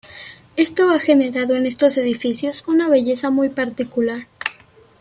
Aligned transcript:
Esto 0.55 0.89
ha 0.89 0.97
generado 0.97 1.53
en 1.55 1.67
estos 1.67 1.95
edificios 1.95 2.63
una 2.67 2.89
belleza 2.89 3.29
muy 3.29 3.49
particular. 3.49 4.25